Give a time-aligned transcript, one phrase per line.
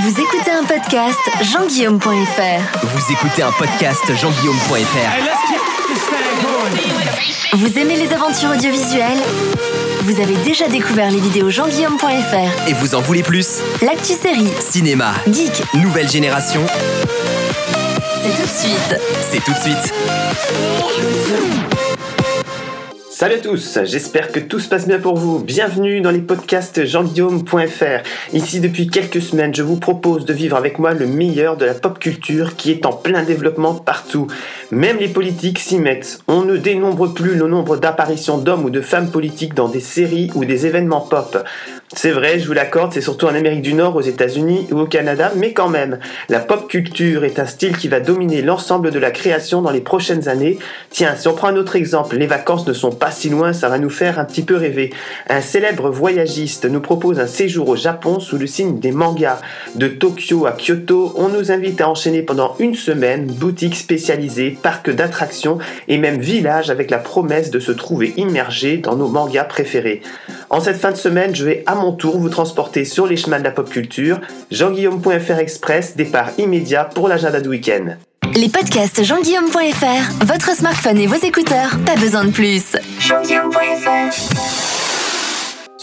[0.00, 2.86] Vous écoutez un podcast jean-guillaume.fr.
[2.86, 4.76] Vous écoutez un podcast jean-guillaume.fr.
[7.56, 9.18] Vous aimez les aventures audiovisuelles?
[10.02, 12.68] Vous avez déjà découvert les vidéos jean-guillaume.fr.
[12.68, 13.58] Et vous en voulez plus?
[13.82, 16.64] L'actu série, Cinéma, geek, nouvelle génération,
[18.22, 19.00] c'est tout de suite.
[19.30, 19.92] c'est tout de suite.
[23.20, 25.40] Salut à tous, j'espère que tout se passe bien pour vous.
[25.40, 28.32] Bienvenue dans les podcasts jeanguillaume.fr.
[28.32, 31.74] Ici depuis quelques semaines, je vous propose de vivre avec moi le meilleur de la
[31.74, 34.26] pop culture qui est en plein développement partout.
[34.70, 36.20] Même les politiques s'y mettent.
[36.28, 40.30] On ne dénombre plus le nombre d'apparitions d'hommes ou de femmes politiques dans des séries
[40.34, 41.46] ou des événements pop.
[41.96, 44.86] C'est vrai, je vous l'accorde, c'est surtout en Amérique du Nord, aux États-Unis ou au
[44.86, 48.98] Canada, mais quand même, la pop culture est un style qui va dominer l'ensemble de
[49.00, 50.60] la création dans les prochaines années.
[50.90, 53.68] Tiens, si on prend un autre exemple, les vacances ne sont pas si loin, ça
[53.68, 54.92] va nous faire un petit peu rêver.
[55.28, 59.40] Un célèbre voyagiste nous propose un séjour au Japon sous le signe des mangas.
[59.74, 64.90] De Tokyo à Kyoto, on nous invite à enchaîner pendant une semaine boutiques spécialisées, parcs
[64.90, 70.02] d'attractions et même villages avec la promesse de se trouver immergé dans nos mangas préférés.
[70.50, 73.44] En cette fin de semaine, je vais mon tour vous transporter sur les chemins de
[73.44, 74.20] la pop culture.
[74.50, 77.96] Jean-Guillaume.fr Express, départ immédiat pour l'agenda du week-end.
[78.36, 82.76] Les podcasts jean-guillaume.fr, votre smartphone et vos écouteurs, pas besoin de plus.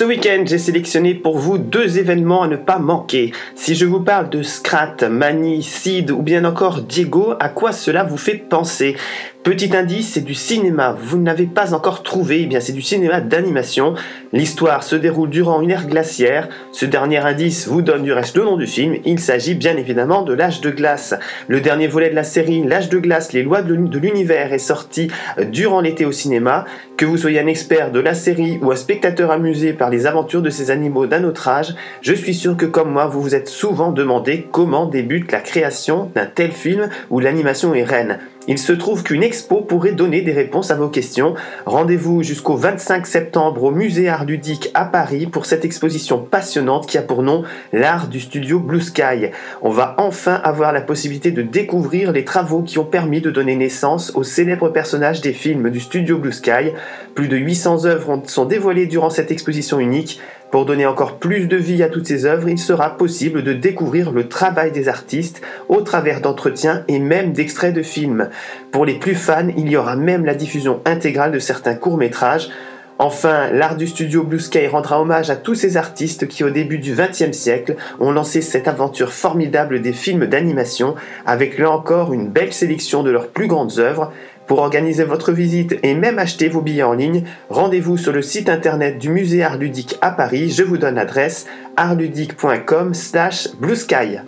[0.00, 3.32] Ce week-end, j'ai sélectionné pour vous deux événements à ne pas manquer.
[3.54, 8.02] Si je vous parle de Scrat, Mani, Sid ou bien encore Diego, à quoi cela
[8.02, 8.96] vous fait penser?
[9.42, 10.94] Petit indice, c'est du cinéma.
[11.00, 13.94] Vous ne l'avez pas encore trouvé, eh bien c'est du cinéma d'animation.
[14.34, 16.48] L'histoire se déroule durant une ère glaciaire.
[16.72, 18.96] Ce dernier indice vous donne du reste le nom du film.
[19.06, 21.14] Il s'agit bien évidemment de L'âge de glace.
[21.48, 24.52] Le dernier volet de la série L'âge de glace, les lois de l'uni- de l'univers
[24.52, 25.10] est sorti
[25.50, 26.66] durant l'été au cinéma.
[26.98, 30.42] Que vous soyez un expert de la série ou un spectateur amusé par les aventures
[30.42, 33.48] de ces animaux d'un autre âge, je suis sûr que comme moi, vous vous êtes
[33.48, 38.18] souvent demandé comment débute la création d'un tel film où l'animation est reine.
[38.50, 41.36] Il se trouve qu'une expo pourrait donner des réponses à vos questions.
[41.66, 46.98] Rendez-vous jusqu'au 25 septembre au musée Art Ludique à Paris pour cette exposition passionnante qui
[46.98, 49.30] a pour nom l'art du studio Blue Sky.
[49.62, 53.54] On va enfin avoir la possibilité de découvrir les travaux qui ont permis de donner
[53.54, 56.72] naissance aux célèbres personnages des films du studio Blue Sky.
[57.14, 60.20] Plus de 800 œuvres sont dévoilées durant cette exposition unique.
[60.50, 64.10] Pour donner encore plus de vie à toutes ces œuvres, il sera possible de découvrir
[64.10, 68.30] le travail des artistes au travers d'entretiens et même d'extraits de films.
[68.72, 72.50] Pour les plus fans, il y aura même la diffusion intégrale de certains courts-métrages.
[72.98, 76.78] Enfin, l'art du studio Blue Sky rendra hommage à tous ces artistes qui, au début
[76.78, 82.28] du XXe siècle, ont lancé cette aventure formidable des films d'animation, avec là encore une
[82.28, 84.12] belle sélection de leurs plus grandes œuvres.
[84.50, 88.48] Pour organiser votre visite et même acheter vos billets en ligne, rendez-vous sur le site
[88.48, 90.50] internet du musée Art Ludique à Paris.
[90.50, 91.46] Je vous donne l'adresse
[91.76, 94.18] artludique.com slash bluesky.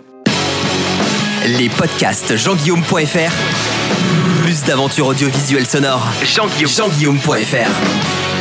[1.59, 3.33] Les podcasts jean-guillaume.fr.
[4.43, 6.07] Plus d'aventures audiovisuelles sonores.
[6.23, 6.71] Jean-Guillaume.
[6.71, 8.32] Jean-guillaume.fr.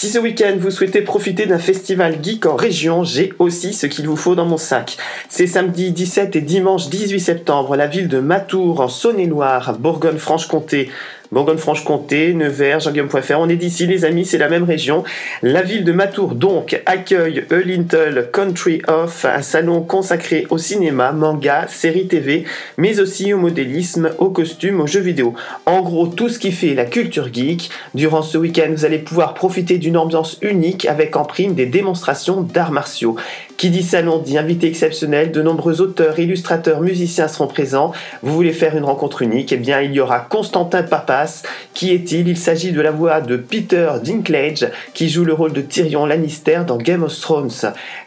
[0.00, 4.06] Si ce week-end vous souhaitez profiter d'un festival geek en région, j'ai aussi ce qu'il
[4.06, 4.96] vous faut dans mon sac.
[5.28, 10.88] C'est samedi 17 et dimanche 18 septembre, la ville de Matour en Saône-et-Loire, Bourgogne-Franche-Comté.
[11.32, 15.04] Bourgogne-Franche-Comté, Nevers, Jean-Guillaume.fr, on est d'ici les amis, c'est la même région.
[15.42, 21.12] La ville de Matour donc accueille A Little Country Off, un salon consacré au cinéma,
[21.12, 22.44] manga, séries TV,
[22.78, 25.34] mais aussi au modélisme, aux costumes, aux jeux vidéo.
[25.66, 27.70] En gros, tout ce qui fait la culture geek.
[27.94, 32.40] Durant ce week-end, vous allez pouvoir profiter d'une ambiance unique avec en prime des démonstrations
[32.40, 33.16] d'arts martiaux.
[33.58, 37.92] Qui dit salon dit invité exceptionnel, de nombreux auteurs, illustrateurs, musiciens seront présents.
[38.22, 39.52] Vous voulez faire une rencontre unique?
[39.52, 41.42] Eh bien, il y aura Constantin Papas.
[41.74, 42.28] Qui est-il?
[42.28, 46.60] Il s'agit de la voix de Peter Dinklage, qui joue le rôle de Tyrion Lannister
[46.68, 47.50] dans Game of Thrones.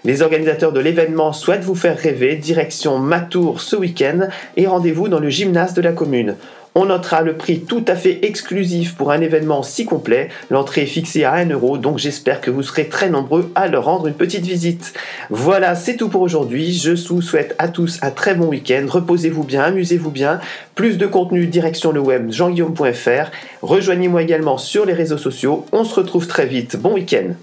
[0.05, 5.19] Les organisateurs de l'événement souhaitent vous faire rêver, direction Matour ce week-end, et rendez-vous dans
[5.19, 6.37] le gymnase de la commune.
[6.73, 10.29] On notera le prix tout à fait exclusif pour un événement si complet.
[10.49, 13.85] L'entrée est fixée à 1 euro, donc j'espère que vous serez très nombreux à leur
[13.85, 14.93] rendre une petite visite.
[15.29, 16.73] Voilà, c'est tout pour aujourd'hui.
[16.73, 18.85] Je vous souhaite à tous un très bon week-end.
[18.87, 20.39] Reposez-vous bien, amusez-vous bien.
[20.73, 23.31] Plus de contenu direction le web jeanguillaume.fr.
[23.61, 25.65] Rejoignez-moi également sur les réseaux sociaux.
[25.73, 26.77] On se retrouve très vite.
[26.77, 27.33] Bon week-end.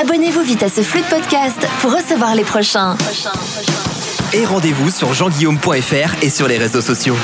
[0.00, 2.96] Abonnez-vous vite à ce flux de podcast pour recevoir les prochains.
[4.32, 7.14] Et rendez-vous sur jean-guillaume.fr et sur les réseaux sociaux.